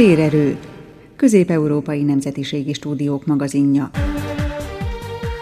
[0.00, 0.56] Térerő,
[1.16, 3.90] Közép-Európai Nemzetiségi Stúdiók magazinja.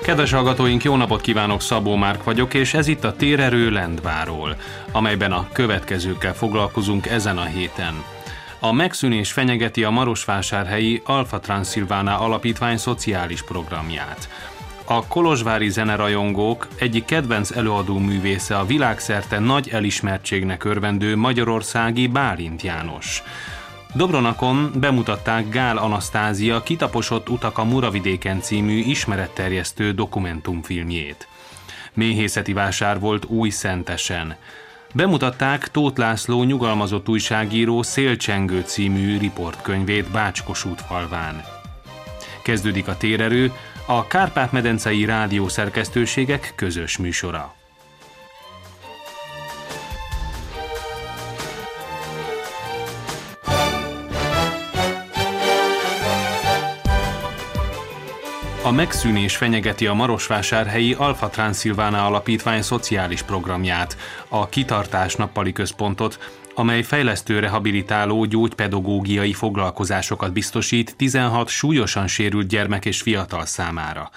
[0.03, 4.57] Kedves hallgatóink, jó napot kívánok, Szabó Márk vagyok, és ez itt a Térerő Lendváról,
[4.93, 7.95] amelyben a következőkkel foglalkozunk ezen a héten.
[8.61, 14.29] A megszűnés fenyegeti a Marosvásárhelyi Alfa Transilvana Alapítvány szociális programját.
[14.85, 23.23] A kolozsvári zenerajongók egyik kedvenc előadó művésze a világszerte nagy elismertségnek örvendő magyarországi Bálint János.
[23.95, 31.29] Dobronakon bemutatták Gál Anasztázia Kitaposott utak a Muravidéken című ismeretterjesztő dokumentumfilmjét.
[31.95, 34.37] Méhészeti vásár volt új szentesen.
[34.95, 41.45] Bemutatták Tóth László nyugalmazott újságíró Szélcsengő című riportkönyvét Bácskos falván.
[42.43, 43.53] Kezdődik a térerő,
[43.87, 47.58] a Kárpát-medencei rádió szerkesztőségek közös műsora.
[58.69, 63.97] A megszűnés fenyegeti a Marosvásárhelyi Alfa Transilvana Alapítvány szociális programját,
[64.29, 66.19] a Kitartás Nappali Központot,
[66.55, 74.11] amely fejlesztő rehabilitáló gyógypedagógiai foglalkozásokat biztosít 16 súlyosan sérült gyermek és fiatal számára.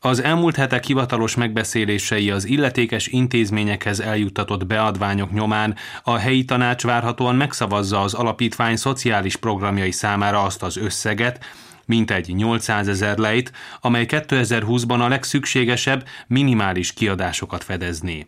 [0.00, 7.36] Az elmúlt hetek hivatalos megbeszélései az illetékes intézményekhez eljuttatott beadványok nyomán a helyi tanács várhatóan
[7.36, 11.44] megszavazza az alapítvány szociális programjai számára azt az összeget,
[11.86, 18.26] mintegy 800 ezer lejt, amely 2020-ban a legszükségesebb minimális kiadásokat fedezné.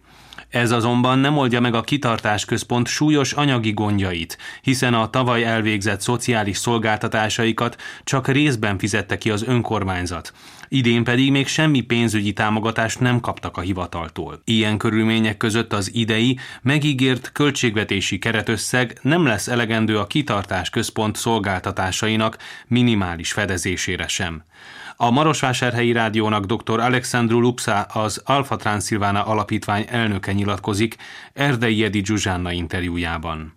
[0.49, 6.01] Ez azonban nem oldja meg a kitartás központ súlyos anyagi gondjait, hiszen a tavaly elvégzett
[6.01, 10.33] szociális szolgáltatásaikat csak részben fizette ki az önkormányzat.
[10.69, 14.41] Idén pedig még semmi pénzügyi támogatást nem kaptak a hivataltól.
[14.45, 22.37] Ilyen körülmények között az idei, megígért költségvetési keretösszeg nem lesz elegendő a kitartás központ szolgáltatásainak
[22.67, 24.43] minimális fedezésére sem.
[24.97, 26.81] A Marosvásárhelyi Rádiónak dr.
[26.81, 30.97] Alexandru Lupsa, az Alfa Transilvana Alapítvány elnöke nyilatkozik
[31.33, 33.56] Erdei Edi Zsuzsánna interjújában.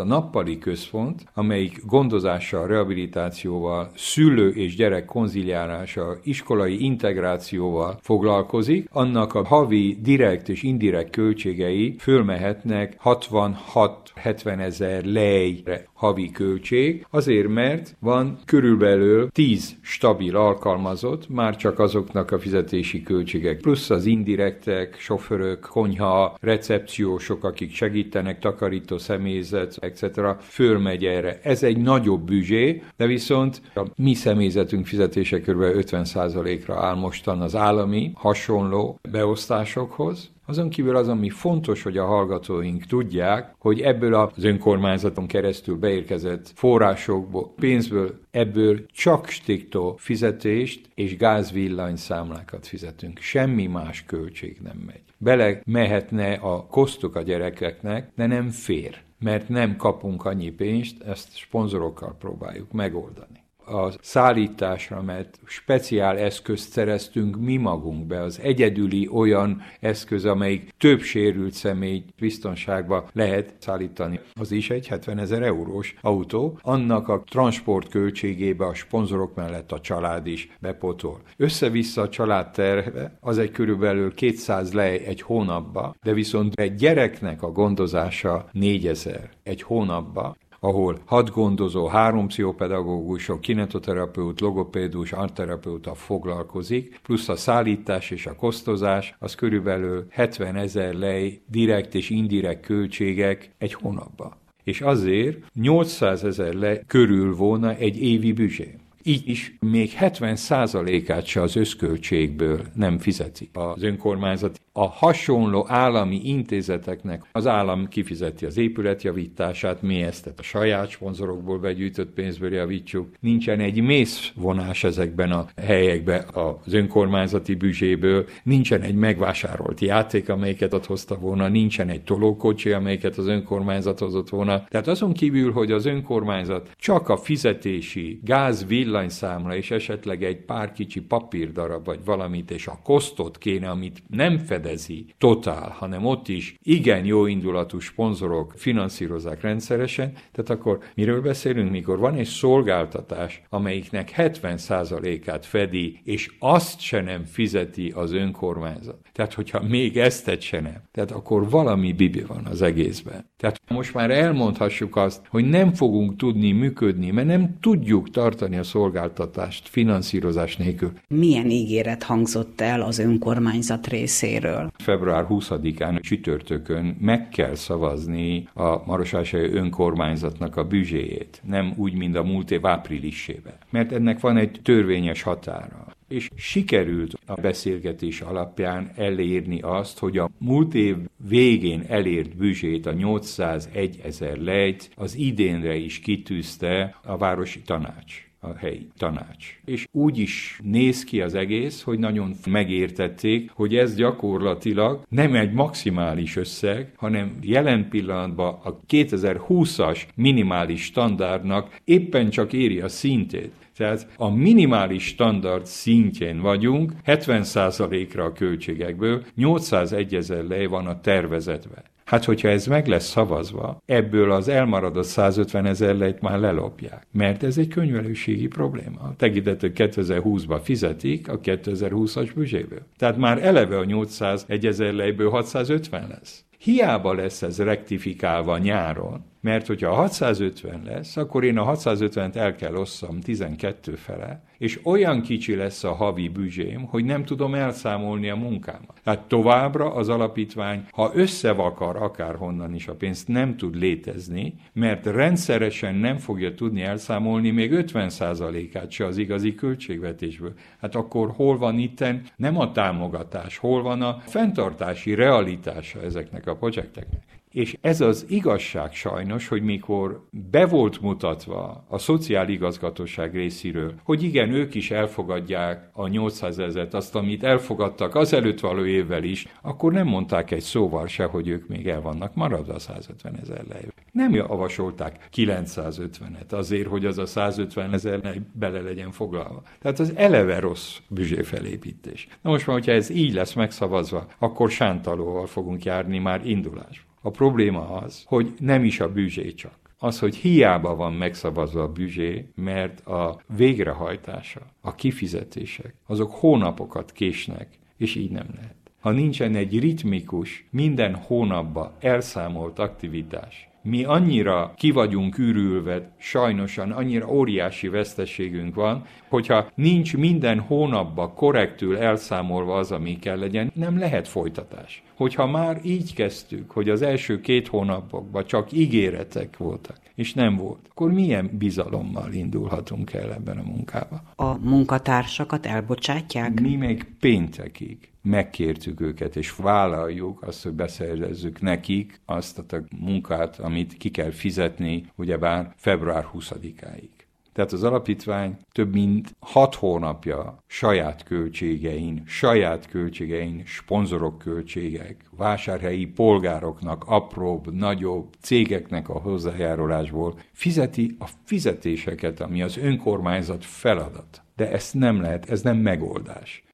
[0.00, 9.44] A nappali központ, amelyik gondozással, rehabilitációval, szülő és gyerek konziliálása, iskolai integrációval foglalkozik, annak a
[9.44, 19.30] havi direkt és indirekt költségei fölmehetnek 66-70 ezer lejre havi költség, azért mert van körülbelül
[19.30, 27.44] 10 stabil alkalmazott, már csak azoknak a fizetési költségek, plusz az indirektek, sofőrök, konyha, recepciósok,
[27.44, 30.20] akik segítenek, takarító személyzet, etc.
[30.40, 31.40] fölmegy erre.
[31.42, 35.60] Ez egy nagyobb büzsé, de viszont a mi személyzetünk fizetése kb.
[35.60, 42.84] 50%-ra áll mostan az állami hasonló beosztásokhoz, azon kívül az, ami fontos, hogy a hallgatóink
[42.84, 51.96] tudják, hogy ebből az önkormányzaton keresztül beérkezett forrásokból, pénzből, ebből csak stiktó fizetést és gázvillany
[51.96, 53.18] számlákat fizetünk.
[53.18, 55.02] Semmi más költség nem megy.
[55.18, 61.36] Bele mehetne a kosztok a gyerekeknek, de nem fér mert nem kapunk annyi pénzt, ezt
[61.36, 63.35] sponzorokkal próbáljuk megoldani
[63.66, 71.00] a szállításra, mert speciál eszközt szereztünk mi magunk be, az egyedüli olyan eszköz, amelyik több
[71.00, 74.20] sérült személy biztonságba lehet szállítani.
[74.40, 79.80] Az is egy 70 ezer eurós autó, annak a transport költségébe a sponzorok mellett a
[79.80, 81.20] család is bepotol.
[81.36, 87.42] Össze-vissza a család terve, az egy körülbelül 200 lej egy hónapba, de viszont egy gyereknek
[87.42, 97.28] a gondozása 4000 egy hónapba, ahol hat gondozó, három pszichopedagógusok, kinetoterapeut, logopédus, artterapeuta foglalkozik, plusz
[97.28, 103.74] a szállítás és a kosztozás, az körülbelül 70 ezer lej direkt és indirekt költségek egy
[103.74, 104.32] hónapban.
[104.64, 108.74] És azért 800 ezer lej körül volna egy évi büzsé
[109.06, 114.60] így is még 70%-át se az összköltségből nem fizeti az önkormányzat.
[114.78, 122.10] A hasonló állami intézeteknek az állam kifizeti az épületjavítását, mi ezt a saját sponzorokból begyűjtött
[122.10, 123.08] pénzből javítsuk.
[123.20, 130.86] Nincsen egy mészvonás ezekben a helyekben az önkormányzati büzséből, nincsen egy megvásárolt játék, amelyiket ott
[130.86, 134.64] hozta volna, nincsen egy tolókocsi, amelyiket az önkormányzat hozott volna.
[134.68, 140.36] Tehát azon kívül, hogy az önkormányzat csak a fizetési gáz, villany, villanyszámla, és esetleg egy
[140.36, 146.28] pár kicsi papírdarab, vagy valamit, és a kosztot kéne, amit nem fedezi totál, hanem ott
[146.28, 153.42] is igen jó indulatú sponzorok finanszírozzák rendszeresen, tehát akkor miről beszélünk, mikor van egy szolgáltatás,
[153.48, 158.98] amelyiknek 70%-át fedi, és azt se nem fizeti az önkormányzat.
[159.12, 160.60] Tehát, hogyha még ezt se
[160.92, 163.30] tehát akkor valami bibi van az egészben.
[163.36, 168.62] Tehát most már elmondhassuk azt, hogy nem fogunk tudni működni, mert nem tudjuk tartani a
[168.62, 170.92] szolgáltatást finanszírozás nélkül.
[171.08, 174.70] Milyen ígéret hangzott el az önkormányzat részéről?
[174.78, 182.22] Február 20-án csütörtökön meg kell szavazni a Marosvásárhely önkormányzatnak a büzséjét, nem úgy, mint a
[182.22, 183.54] múlt év áprilisében.
[183.70, 190.30] Mert ennek van egy törvényes határa és sikerült a beszélgetés alapján elérni azt, hogy a
[190.38, 190.96] múlt év
[191.28, 198.56] végén elért büzsét, a 801 ezer lejt az idénre is kitűzte a városi tanács a
[198.56, 199.60] helyi tanács.
[199.64, 205.52] És úgy is néz ki az egész, hogy nagyon megértették, hogy ez gyakorlatilag nem egy
[205.52, 213.65] maximális összeg, hanem jelen pillanatban a 2020-as minimális standardnak éppen csak éri a szintét.
[213.76, 221.82] Tehát a minimális standard szintjén vagyunk, 70%-ra a költségekből, 801 ezer lej van a tervezetben.
[222.04, 227.06] Hát, hogyha ez meg lesz szavazva, ebből az elmaradott 150 ezer lejt már lelopják.
[227.12, 229.14] Mert ez egy könyvelőségi probléma.
[229.16, 232.82] Tekintető 2020-ba fizetik a 2020-as büzséből.
[232.96, 236.44] Tehát már eleve a 801 ezer lejből 650 lesz.
[236.58, 242.74] Hiába lesz ez rektifikálva nyáron, mert hogyha 650 lesz, akkor én a 650-t el kell
[242.74, 248.36] osszam 12 fele, és olyan kicsi lesz a havi büzsém, hogy nem tudom elszámolni a
[248.36, 249.00] munkámat.
[249.02, 255.94] Tehát továbbra az alapítvány, ha összevakar akárhonnan is a pénzt, nem tud létezni, mert rendszeresen
[255.94, 260.52] nem fogja tudni elszámolni még 50%-át se az igazi költségvetésből.
[260.80, 266.54] Hát akkor hol van itten nem a támogatás, hol van a fenntartási realitása ezeknek a
[266.54, 267.35] projekteknek?
[267.56, 274.50] És ez az igazság sajnos, hogy mikor be volt mutatva a szociáligazgatóság részéről, hogy igen,
[274.50, 279.92] ők is elfogadják a 800 ezeret, azt, amit elfogadtak az előtt való évvel is, akkor
[279.92, 283.92] nem mondták egy szóval se, hogy ők még el vannak maradva a 150 ezer lejő.
[284.12, 289.62] Nem javasolták 950-et azért, hogy az a 150 ezer bele legyen foglalva.
[289.80, 292.28] Tehát az eleve rossz büzséfelépítés.
[292.42, 297.05] Na most már, hogyha ez így lesz megszavazva, akkor sántalóval fogunk járni már indulás.
[297.26, 299.74] A probléma az, hogy nem is a bűzsé csak.
[299.98, 307.68] Az, hogy hiába van megszavazva a büzsé, mert a végrehajtása, a kifizetések, azok hónapokat késnek,
[307.96, 308.76] és így nem lehet.
[309.00, 317.28] Ha nincsen egy ritmikus, minden hónapba elszámolt aktivitás, mi annyira ki vagyunk ürülve, sajnosan annyira
[317.28, 319.04] óriási veszteségünk van,
[319.36, 325.02] hogyha nincs minden hónapban korrektül elszámolva az, ami kell legyen, nem lehet folytatás.
[325.14, 330.86] Hogyha már így kezdtük, hogy az első két hónapokban csak ígéretek voltak, és nem volt,
[330.90, 334.22] akkor milyen bizalommal indulhatunk el ebben a munkába?
[334.36, 336.60] A munkatársakat elbocsátják?
[336.60, 343.96] Mi még péntekig megkértük őket, és vállaljuk azt, hogy beszerezzük nekik azt a munkát, amit
[343.96, 347.15] ki kell fizetni, ugyebár február 20-áig.
[347.56, 357.04] Tehát az alapítvány több mint hat hónapja saját költségein, saját költségein, sponzorok költségek, vásárhelyi polgároknak,
[357.06, 364.42] apróbb, nagyobb cégeknek a hozzájárulásból fizeti a fizetéseket, ami az önkormányzat feladat.
[364.56, 366.65] De ezt nem lehet, ez nem megoldás.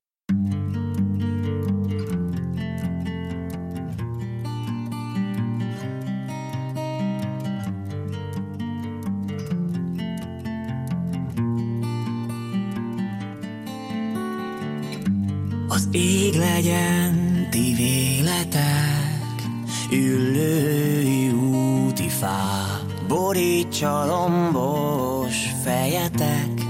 [15.92, 19.42] Ég legyen ti véletek,
[19.90, 26.62] üllői úti fák, borítsa lombos fejetek,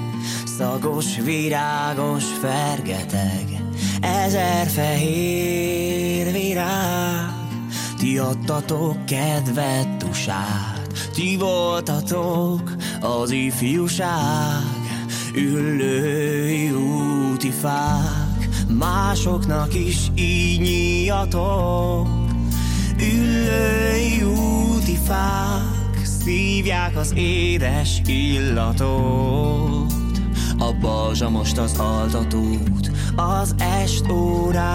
[0.58, 3.62] szagos, virágos fergeteg,
[4.00, 7.30] ezer fehér virág,
[7.98, 14.62] ti adtatok kedvet tusát, ti voltatok az ifjúság,
[15.34, 18.21] üllői úti fák
[18.78, 22.08] másoknak is így nyíjatok.
[22.98, 29.92] Üllői úti fák szívják az édes illatot.
[30.58, 34.70] A balzsa most az altatót az est óráinál.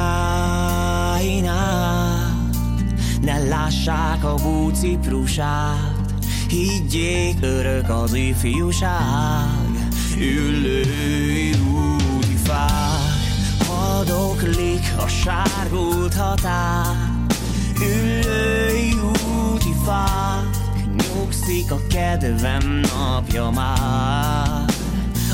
[3.22, 6.13] Ne lássák a búciprusát,
[6.48, 9.88] higgyék örök az ifjúság.
[10.18, 11.77] Üllői fák
[14.38, 16.96] Hadoklik a sárgult határ.
[17.82, 20.58] Üllői úti fák
[20.98, 24.65] Nyugszik a kedvem napja már.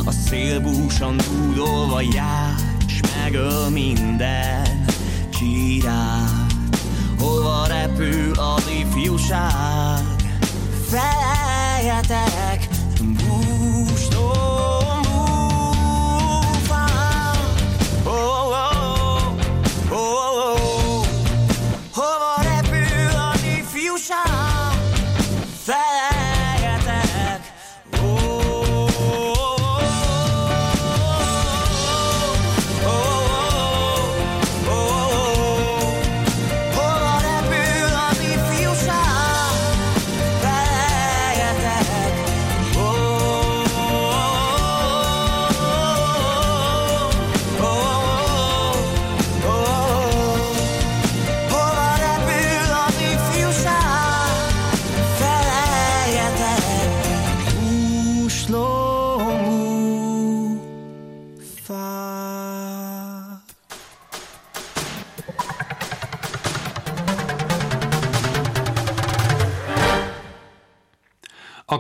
[0.06, 2.54] A szélbúsan dúdolva jár
[2.88, 4.86] S megöl minden
[5.30, 6.76] csírát
[7.20, 10.04] Hova repül az ifjúság?
[10.90, 12.73] Feleljetek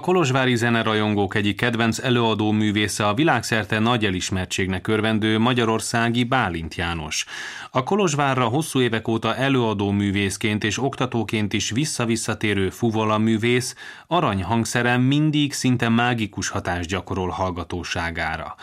[0.03, 7.25] kolozsvári zenerajongók egyik kedvenc előadó művésze a világszerte nagy elismertségnek örvendő magyarországi Bálint János.
[7.71, 13.75] A Kolozsvárra hosszú évek óta előadó művészként és oktatóként is visszavisszatérő fuvola művész
[14.07, 18.55] arany hangszeren mindig szinte mágikus hatást gyakorol hallgatóságára.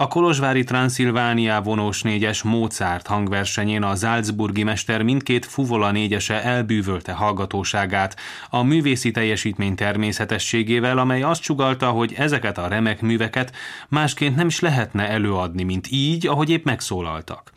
[0.00, 8.16] A Kolozsvári Transzilvánia vonós négyes Mozart hangversenyén a Salzburgi mester mindkét fuvola négyese elbűvölte hallgatóságát
[8.50, 13.56] a művészi teljesítmény természetességével, amely azt sugalta, hogy ezeket a remek műveket
[13.88, 17.52] másként nem is lehetne előadni, mint így, ahogy épp megszólaltak.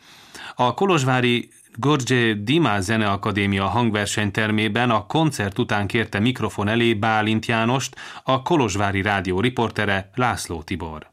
[0.54, 8.42] A Kolozsvári Gorgye Dima Zeneakadémia hangversenytermében a koncert után kérte mikrofon elé Bálint Jánost, a
[8.42, 11.12] Kolozsvári Rádió riportere László Tibor.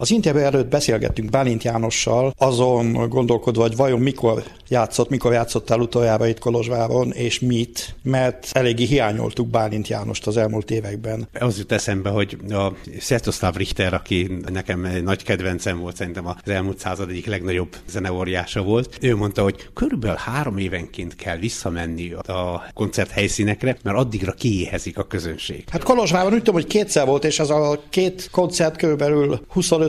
[0.00, 6.26] Az interjú előtt beszélgettünk Bálint Jánossal, azon gondolkodva, hogy vajon mikor játszott, mikor játszottál utoljára
[6.26, 11.28] itt Kolozsváron, és mit, mert eléggé hiányoltuk Bálint Jánost az elmúlt években.
[11.40, 16.34] Az jut eszembe, hogy a Sziasztoszláv Richter, aki nekem egy nagy kedvencem volt, szerintem az
[16.44, 22.70] elmúlt század egyik legnagyobb zeneóriása volt, ő mondta, hogy körülbelül három évenként kell visszamenni a
[22.74, 25.64] koncert helyszínekre, mert addigra kiéhezik a közönség.
[25.70, 29.40] Hát Kolozsvárban úgy tudom, hogy kétszer volt, és az a két koncert körülbelül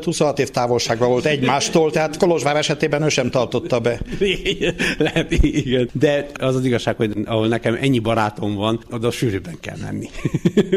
[0.06, 4.00] 25-26 év távolságban volt egymástól, tehát Kolozsvár esetében ő sem tartotta be.
[4.98, 5.90] Lehet, igen.
[5.94, 10.10] De az az igazság, hogy ahol nekem ennyi barátom van, oda sűrűbben kell menni.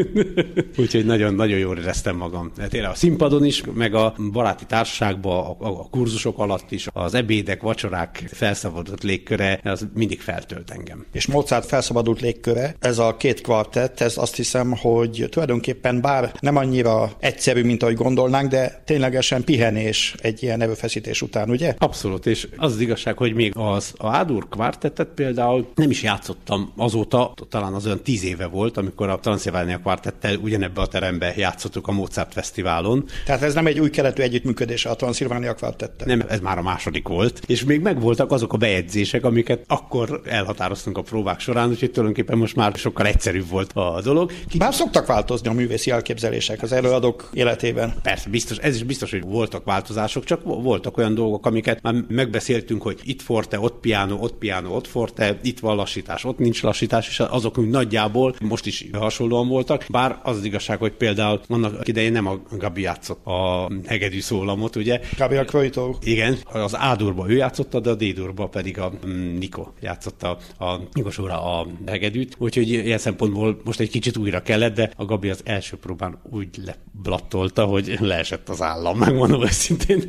[0.81, 2.51] Úgyhogy nagyon-nagyon jól éreztem magam.
[2.57, 7.13] De tényleg a színpadon is, meg a baráti társaságban, a, a kurzusok alatt is, az
[7.13, 11.05] ebédek, vacsorák felszabadult légköre, az mindig feltölt engem.
[11.11, 16.55] És Mozart felszabadult légköre, ez a két kvartett, ez azt hiszem, hogy tulajdonképpen bár nem
[16.55, 18.81] annyira egyszerű, mint ahogy gondolnánk, de
[19.15, 21.75] ténylegesen pihenés egy ilyen erőfeszítés után, ugye?
[21.77, 26.71] Abszolút, és az az igazság, hogy még az a Ádur kvartettet például nem is játszottam
[26.77, 31.87] azóta, talán az olyan tíz éve volt, amikor a Transzilvánia kvartettel ugyanebbe a terembe játszottuk
[31.87, 33.05] a Mozart Fesztiválon.
[33.25, 36.07] Tehát ez nem egy új keletű együttműködés a Transzilvánia kvartettel.
[36.07, 40.97] Nem, ez már a második volt, és még megvoltak azok a bejegyzések, amiket akkor elhatároztunk
[40.97, 44.31] a próbák során, úgyhogy tulajdonképpen most már sokkal egyszerűbb volt a dolog.
[44.49, 44.57] Ki...
[44.57, 47.93] Bár szoktak változni a művészi elképzelések az előadók életében.
[48.03, 52.81] Persze, biztos, ez is biztos, hogy voltak változások, csak voltak olyan dolgok, amiket már megbeszéltünk,
[52.81, 57.07] hogy itt forte, ott piano, ott piano, ott forte, itt van lassítás, ott nincs lassítás,
[57.07, 59.85] és azok úgy nagyjából most is hasonlóan voltak.
[59.89, 64.75] Bár az, az igazság, hogy például annak idején nem a Gabi játszott a hegedű szólamot,
[64.75, 64.99] ugye?
[65.17, 65.97] Gabi a Kvojtó.
[66.03, 71.59] Igen, az A-durba ő játszotta, de a D-durba pedig a mm, Niko játszotta a Nikosóra
[71.59, 72.35] a hegedűt.
[72.37, 76.49] Úgyhogy ilyen szempontból most egy kicsit újra kellett, de a Gabi az első próbán úgy
[76.65, 80.03] leblattolta, hogy leesett az állam, megmondom őszintén.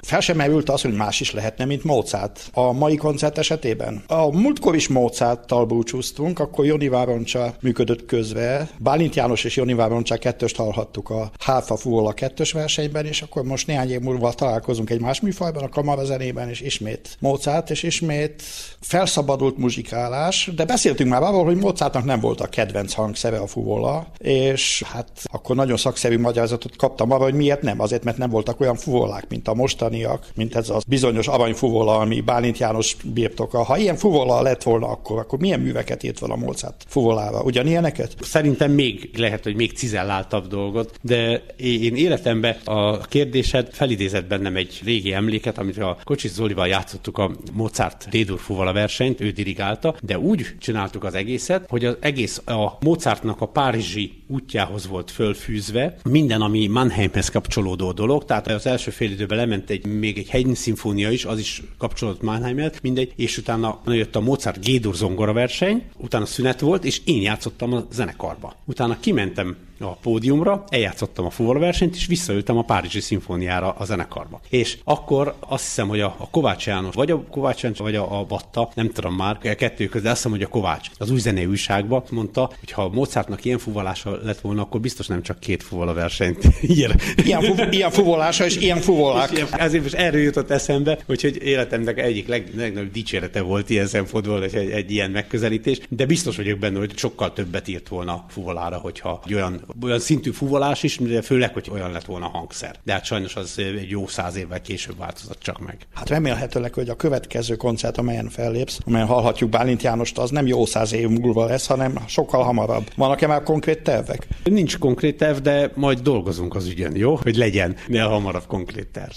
[0.00, 2.48] Fel sem merült az, hogy más is lehetne, mint Mozart.
[2.52, 4.02] A mai koncert esetében.
[4.06, 8.68] A múltkor is Mozarttal búcsúztunk, akkor Joni Vároncsa működött közve.
[8.78, 13.66] Bálint János és Joni Vároncsa kettőst hallhattuk a Hárfa Fuvola kettős versenyben, és akkor most
[13.66, 18.42] néhány év múlva találkozunk egy más műfajban, a kamarazenében, és ismét Mozart, és ismét
[18.80, 24.06] felszabadult muzsikálás, de beszéltünk már arról, hogy Mozartnak nem volt a kedvenc hangszere a fuvola,
[24.18, 27.80] és hát akkor nagyon szakszerű magyarázatot kaptam arra, hogy miért nem.
[27.88, 32.20] Azért, mert nem voltak olyan fuvolák, mint a mostaniak, mint ez az bizonyos aranyfuvola, ami
[32.20, 33.62] Bálint János birtoka.
[33.62, 37.42] Ha ilyen fuvola lett volna akkor, akkor milyen műveket írt volna Mozart fuvolára?
[37.42, 38.16] Ugyanilyeneket?
[38.20, 44.80] Szerintem még lehet, hogy még cizelláltabb dolgot, de én életemben a kérdésed felidézett bennem egy
[44.84, 50.18] régi emléket, amit a Kocsis Zolival játszottuk a Mozart Dédur fuvola versenyt, ő dirigálta, de
[50.18, 56.40] úgy csináltuk az egészet, hogy az egész a Mozartnak a párizsi útjához volt fölfűzve, minden,
[56.40, 61.10] ami Mannheimhez kapcsolódó dolog, tehát az első fél időben lement egy, még egy Haydn szimfónia
[61.10, 66.26] is, az is kapcsolódott Mannheimhez, mindegy, és utána jött a Mozart Gédur zongora verseny, utána
[66.26, 68.54] szünet volt, és én játszottam a zenekarba.
[68.64, 74.40] Utána kimentem a pódiumra, eljátszottam a fuvolversenyt, és visszaültem a Párizsi szimfóniára a zenekarba.
[74.48, 78.18] És akkor azt hiszem, hogy a, a Kovács János, vagy a Kovács János, vagy a,
[78.18, 81.18] a Batta, nem tudom már, a kettő között, azt hiszem, hogy a Kovács az új
[81.18, 85.62] zenei újságban mondta, hogy ha Mozartnak ilyen fuvolása lett volna, akkor biztos nem csak két
[85.62, 86.44] fuvola versenyt
[86.76, 86.94] ír.
[87.24, 89.30] Ilyen, fu- ilyen fuvolása és ilyen fuvolák.
[89.30, 94.42] És ezért most erről jutott eszembe, úgyhogy életemnek egyik leg, legnagyobb dicsérete volt ilyen szempontból,
[94.42, 98.76] egy, egy, egy ilyen megközelítés, de biztos vagyok benne, hogy sokkal többet írt volna fuvolára,
[98.76, 102.74] hogyha egy olyan, olyan szintű fuvolás is, de főleg, hogy olyan lett volna a hangszer.
[102.84, 105.86] De hát sajnos az egy jó száz évvel később változott csak meg.
[105.94, 110.66] Hát remélhetőleg, hogy a következő koncert, amelyen fellépsz, amelyen hallhatjuk Bálint Jánost, az nem jó
[110.66, 112.90] száz év múlva lesz, hanem sokkal hamarabb.
[112.96, 114.26] Vannak-e már konkrét tervek?
[114.44, 117.14] Nincs konkrét terv, de majd dolgozunk az ügyön, jó?
[117.14, 119.12] Hogy legyen, ne hamarabb konkrét terv.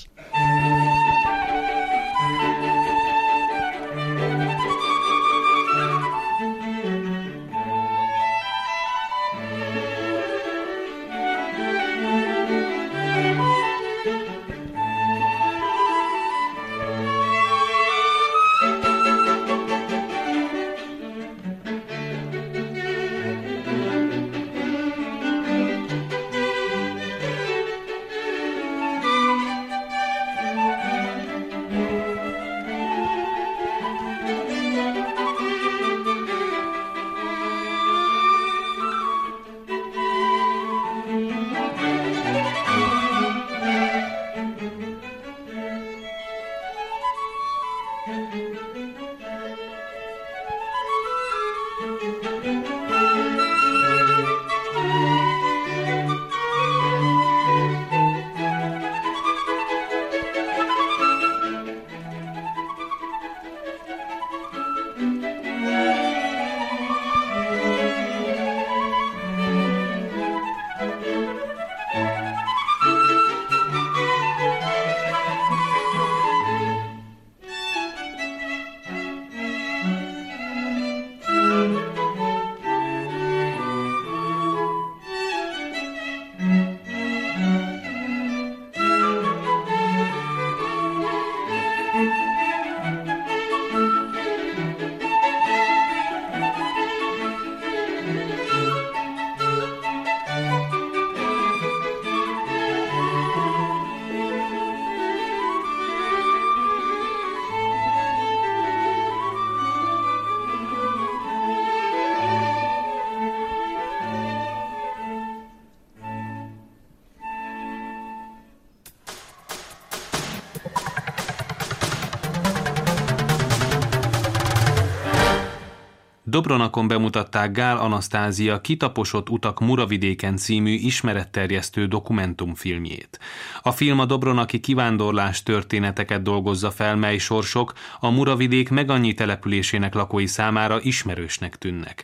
[126.32, 133.20] Dobronakon bemutatták Gál Anasztázia Kitaposott utak Muravidéken című ismeretterjesztő dokumentumfilmjét.
[133.62, 140.28] A film a Dobronaki kivándorlás történeteket dolgozza fel, mely sorsok a Muravidék megannyi településének lakói
[140.28, 142.04] számára ismerősnek tűnnek.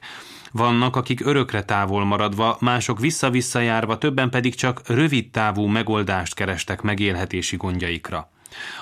[0.51, 6.81] Vannak, akik örökre távol maradva, mások vissza-vissza járva, többen pedig csak rövid távú megoldást kerestek
[6.81, 8.29] megélhetési gondjaikra.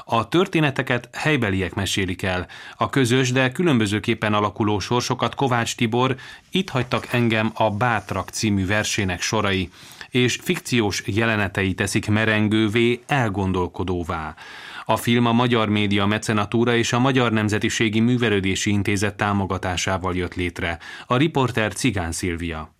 [0.05, 2.47] A történeteket helybeliek mesélik el.
[2.77, 6.15] A közös, de különbözőképpen alakuló sorsokat Kovács Tibor
[6.51, 9.69] Itt hagytak engem a Bátrak című versének sorai,
[10.09, 14.35] és fikciós jelenetei teszik merengővé, elgondolkodóvá.
[14.85, 20.79] A film a Magyar Média Mecenatúra és a Magyar Nemzetiségi Művelődési Intézet támogatásával jött létre.
[21.07, 22.74] A riporter Cigán Szilvia.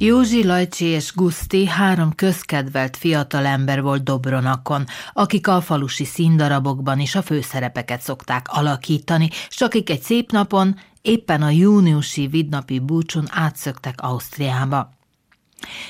[0.00, 7.22] Józsi, Lajcsi és Guszti három közkedvelt fiatalember volt Dobronakon, akik a falusi színdarabokban is a
[7.22, 14.97] főszerepeket szokták alakítani, s akik egy szép napon éppen a júniusi vidnapi búcson átszöktek Ausztriába.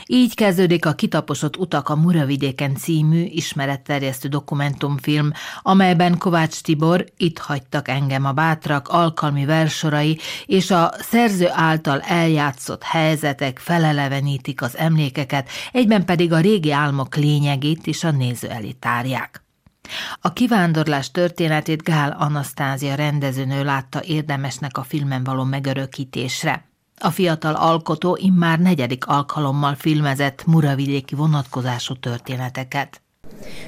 [0.07, 7.89] Így kezdődik a Kitaposott utak a Muravidéken című ismeretterjesztő dokumentumfilm, amelyben Kovács Tibor Itt hagytak
[7.89, 16.05] engem a bátrak alkalmi versorai és a szerző által eljátszott helyzetek felelevenítik az emlékeket, egyben
[16.05, 19.43] pedig a régi álmok lényegét is a néző elé tárják.
[20.21, 26.68] A kivándorlás történetét Gál Anasztázia rendezőnő látta érdemesnek a filmen való megörökítésre.
[27.01, 33.03] A fiatal alkotó immár negyedik alkalommal filmezett muravidéki vonatkozású történeteket.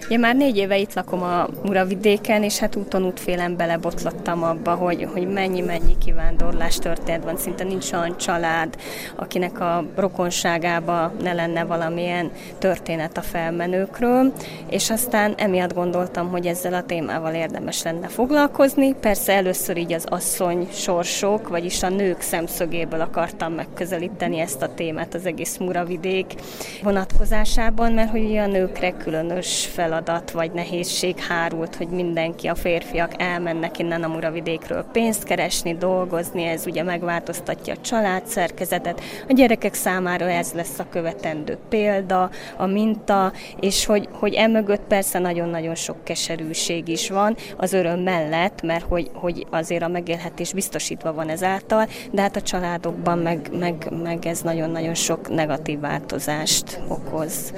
[0.06, 5.08] Ugye már négy éve itt lakom a Muravidéken, és hát úton útfélen belebotlottam abba, hogy,
[5.12, 7.36] hogy mennyi-mennyi kivándorlás történt van.
[7.36, 8.76] Szinte nincs olyan család,
[9.16, 14.32] akinek a rokonságába ne lenne valamilyen történet a felmenőkről,
[14.70, 18.94] és aztán emiatt gondoltam, hogy ezzel a témával érdemes lenne foglalkozni.
[18.94, 25.14] Persze először így az asszony sorsok, vagyis a nők szemszögéből akartam megközelíteni ezt a témát
[25.14, 26.34] az egész Muravidék
[26.82, 33.78] vonatkozásában, mert hogy a nőkre különös feladat vagy nehézség hárult, hogy mindenki, a férfiak elmennek
[33.78, 40.52] innen a Muravidékről pénzt keresni, dolgozni, ez ugye megváltoztatja a családszerkezetet, a gyerekek számára ez
[40.52, 47.10] lesz a követendő példa, a minta, és hogy, hogy emögött persze nagyon-nagyon sok keserűség is
[47.10, 52.36] van, az öröm mellett, mert hogy, hogy azért a megélhetés biztosítva van ezáltal, de hát
[52.36, 57.52] a családokban meg, meg, meg ez nagyon-nagyon sok negatív változást okoz.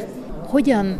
[0.52, 0.98] Hogyan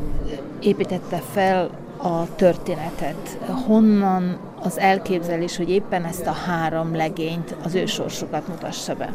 [0.61, 3.39] építette fel a történetet?
[3.67, 9.11] Honnan az elképzelés, hogy éppen ezt a három legényt, az ő sorsukat mutassa be?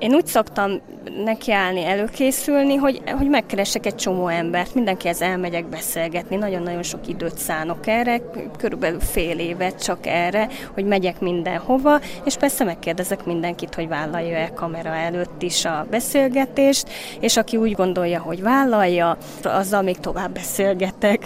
[0.00, 0.80] Én úgy szoktam
[1.24, 7.86] nekiállni, előkészülni, hogy, hogy megkeresek egy csomó embert, mindenkihez elmegyek beszélgetni, nagyon-nagyon sok időt szánok
[7.86, 8.20] erre,
[8.58, 14.52] körülbelül fél évet csak erre, hogy megyek mindenhova, és persze megkérdezek mindenkit, hogy vállalja el
[14.52, 16.88] kamera előtt is a beszélgetést,
[17.20, 21.22] és aki úgy gondolja, hogy vállalja, azzal még tovább beszélgetek,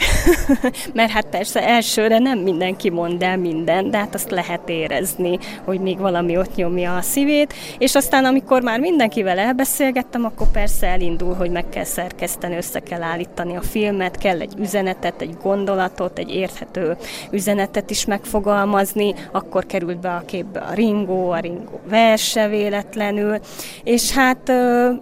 [0.94, 5.80] mert hát persze elsőre nem mindenki mond el minden, de hát azt lehet érezni, hogy
[5.80, 11.34] még valami ott nyomja a szívét, és aztán amikor már mindenkivel elbeszélgettem, akkor persze elindul,
[11.34, 16.34] hogy meg kell szerkeszteni, össze kell állítani a filmet, kell egy üzenetet, egy gondolatot, egy
[16.34, 16.96] érthető
[17.30, 23.38] üzenetet is megfogalmazni, akkor került be a képbe a Ringo, a Ringo verse véletlenül,
[23.82, 24.52] és hát,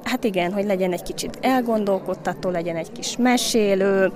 [0.03, 4.13] hát igen, hogy legyen egy kicsit elgondolkodtató, legyen egy kis mesélő,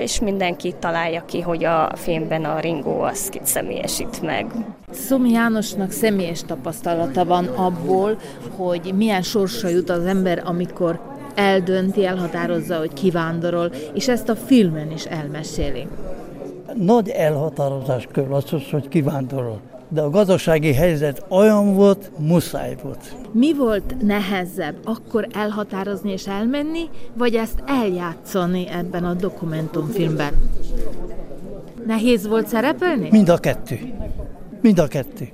[0.00, 4.46] és mindenki találja ki, hogy a filmben a Ringo az kit személyesít meg.
[4.90, 8.18] Szomi Jánosnak személyes tapasztalata van abból,
[8.56, 11.00] hogy milyen sorsra jut az ember, amikor
[11.34, 15.86] eldönti, elhatározza, hogy kivándorol, és ezt a filmen is elmeséli.
[16.74, 19.60] Nagy elhatározás kell az, hogy kivándorol.
[19.88, 23.14] De a gazdasági helyzet olyan volt, muszáj volt.
[23.32, 30.32] Mi volt nehezebb, akkor elhatározni és elmenni, vagy ezt eljátszani ebben a dokumentumfilmben?
[31.86, 33.08] Nehéz volt szerepelni?
[33.10, 33.78] Mind a kettő.
[34.66, 35.28] Mind a kettő.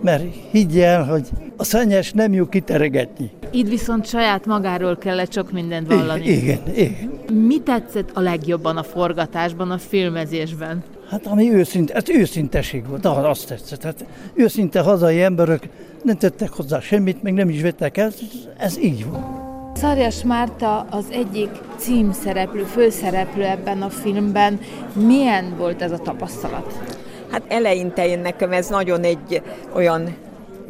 [0.00, 3.30] Mert higgy el, hogy a szennyes nem jó kiteregetni.
[3.50, 6.28] Itt viszont saját magáról kellett sok mindent vallani.
[6.28, 7.20] Igen, igen.
[7.32, 10.82] Mi tetszett a legjobban a forgatásban, a filmezésben?
[11.10, 13.82] Hát ami őszinte, ez őszinteség volt, ah, azt tetszett.
[13.82, 15.68] Hát őszinte hazai emberek
[16.02, 18.12] nem tettek hozzá semmit, meg nem is vettek el,
[18.56, 19.48] ez így van.
[19.74, 24.60] Szarjas Márta az egyik címszereplő, főszereplő ebben a filmben.
[25.06, 26.99] Milyen volt ez a tapasztalat?
[27.30, 29.42] Hát eleinte én nekem ez nagyon egy
[29.74, 30.16] olyan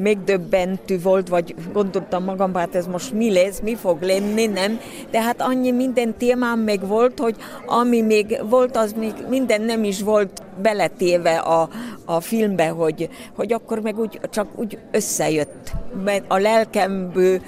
[0.03, 4.81] megdöbbentő volt, vagy gondoltam magam, hát ez most mi lesz, mi fog lenni, nem?
[5.11, 9.85] De hát annyi minden témám meg volt, hogy ami még volt, az még minden nem
[9.85, 11.69] is volt beletéve a,
[12.05, 15.73] a filmbe, hogy, hogy akkor meg úgy, csak úgy összejött.
[16.05, 17.41] Mert a lelkemből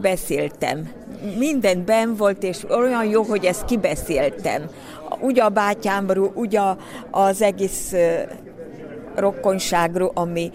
[0.00, 0.90] beszéltem.
[1.38, 4.62] Minden ben volt, és olyan jó, hogy ezt kibeszéltem.
[5.20, 6.58] Úgy a bátyámról, úgy
[7.10, 7.94] az egész
[9.14, 10.50] rokonságról, ami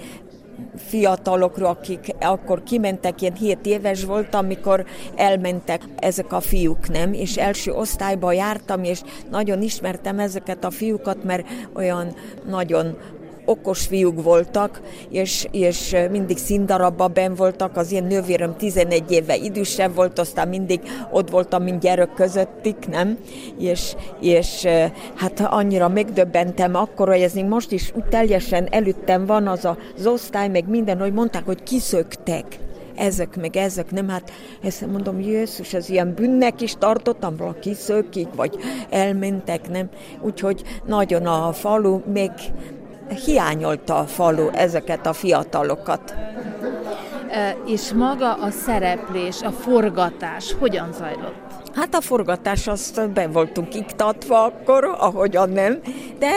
[0.75, 7.13] fiatalokról, akik akkor kimentek, ilyen 7 éves voltam, amikor elmentek ezek a fiúk, nem?
[7.13, 12.15] És első osztályban jártam, és nagyon ismertem ezeket a fiúkat, mert olyan
[12.49, 12.97] nagyon
[13.45, 19.95] okos fiúk voltak, és, és mindig színdarabban ben voltak, az én nővérem 11 éve idősebb
[19.95, 20.81] volt, aztán mindig
[21.11, 23.17] ott voltam, mint gyerek közöttik, nem?
[23.59, 24.67] És, és
[25.15, 30.47] hát annyira megdöbbentem akkor, hogy ez még most is teljesen előttem van az az osztály,
[30.47, 32.45] meg minden, hogy mondták, hogy kiszöktek.
[32.95, 34.31] Ezek meg ezek, nem, hát
[34.63, 38.55] ezt mondom, Jézus, ez ilyen bűnnek is tartottam, valaki szökik, vagy
[38.89, 39.89] elmentek, nem,
[40.21, 42.31] úgyhogy nagyon a falu még
[43.25, 46.15] hiányolta a falu ezeket a fiatalokat.
[47.65, 51.45] És maga a szereplés, a forgatás hogyan zajlott?
[51.75, 55.79] Hát a forgatás azt be voltunk iktatva akkor, ahogyan nem,
[56.19, 56.29] de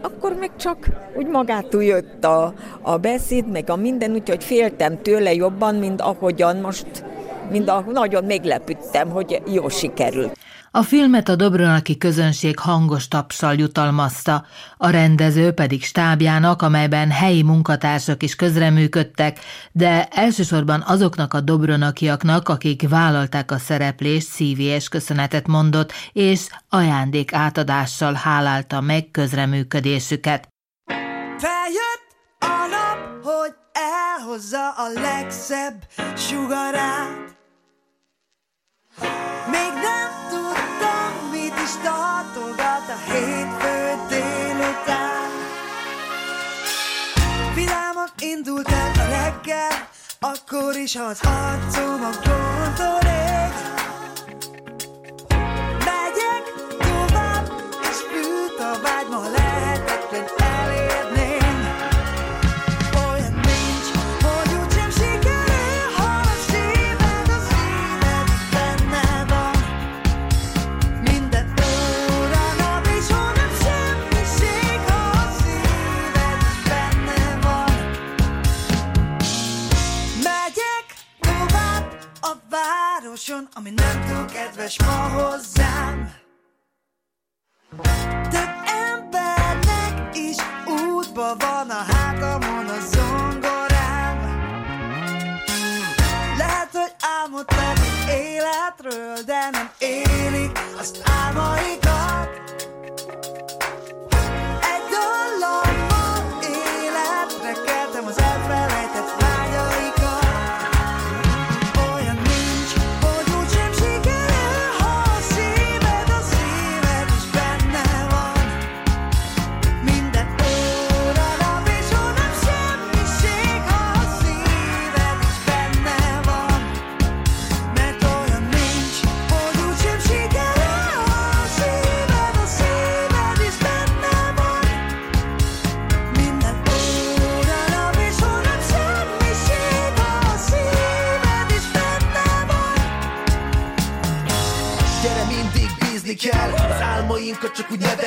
[0.00, 5.34] akkor meg csak úgy magától jött a, a beszéd, meg a minden, úgyhogy féltem tőle
[5.34, 7.04] jobban, mint ahogyan most,
[7.50, 10.38] mint a, nagyon meglepődtem, hogy jó sikerült.
[10.76, 14.44] A filmet a Dobronaki közönség hangos tapsal jutalmazta,
[14.76, 19.38] a rendező pedig stábjának, amelyben helyi munkatársak is közreműködtek,
[19.72, 28.14] de elsősorban azoknak a dobronakiaknak, akik vállalták a szereplést, szívélyes köszönetet mondott, és ajándék átadással
[28.14, 30.48] hálálta meg közreműködésüket.
[31.38, 32.06] Feljött
[32.38, 37.36] a nap, hogy elhozza a legszebb sugarát.
[39.50, 40.23] Még nem
[41.64, 43.76] is tartogat a hétfő
[44.08, 45.30] délután.
[47.54, 49.88] Vidámak indult el a reggel,
[50.20, 53.52] akkor is az arcom a gondol ég.
[55.78, 56.44] Megyek
[56.78, 59.43] tovább, és fűt a vágy, ma lehetetlen
[83.54, 86.12] ami nem túl kedves ma hozzám.
[88.30, 88.54] Több
[88.88, 90.36] embernek is
[90.66, 94.18] útba van a hátamon a zongorám.
[96.38, 101.83] Lehet, hogy álmodtak az életről, de nem élik az álmaikat.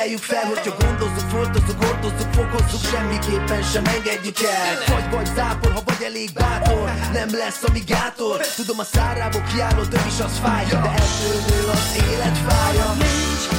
[0.08, 4.94] Neveljük fel Hogyha gondozzuk, foltozzuk, hordozzuk, fokozzuk Semmiképpen sem engedjük el.
[4.94, 9.82] Vagy vagy zápor, ha vagy elég bátor Nem lesz, ami gátol Tudom, a szárából kiálló
[9.82, 13.57] több is az fáj De ettől nő az élet fája Nincs,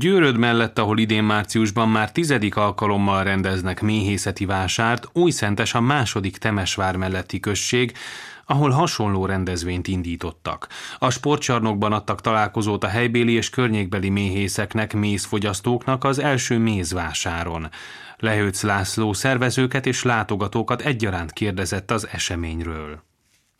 [0.00, 6.96] Győröd mellett, ahol idén márciusban már tizedik alkalommal rendeznek méhészeti vásárt, Újszentes a második Temesvár
[6.96, 7.92] melletti község,
[8.46, 10.68] ahol hasonló rendezvényt indítottak.
[10.98, 17.68] A sportcsarnokban adtak találkozót a helybéli és környékbeli méhészeknek, mézfogyasztóknak az első mézvásáron.
[18.16, 23.09] Lehőc László szervezőket és látogatókat egyaránt kérdezett az eseményről.